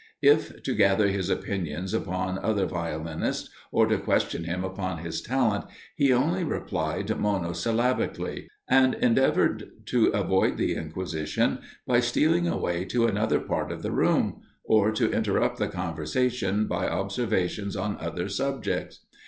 If 0.23 0.63
to 0.63 0.73
gather 0.73 1.09
his 1.09 1.29
opinions 1.29 1.93
upon 1.93 2.39
other 2.39 2.65
violinists, 2.65 3.51
or 3.71 3.85
to 3.85 3.99
question 3.99 4.45
him 4.45 4.63
upon 4.63 4.97
his 5.03 5.21
talent, 5.21 5.65
he 5.95 6.11
only 6.11 6.43
replied 6.43 7.05
monosyllabically, 7.09 8.47
and 8.67 8.95
endeavoured 8.95 9.85
to 9.89 10.07
avoid 10.07 10.57
the 10.57 10.73
inquisition 10.73 11.59
by 11.85 11.99
stealing 11.99 12.47
away 12.47 12.83
to 12.85 13.05
another 13.05 13.39
part 13.39 13.71
of 13.71 13.83
the 13.83 13.91
room, 13.91 14.41
or 14.63 14.91
to 14.91 15.11
interrupt 15.11 15.59
the 15.59 15.67
conversation 15.67 16.65
by 16.65 16.89
observations 16.89 17.75
on 17.75 17.97
other 17.99 18.27
subjects. 18.27 19.05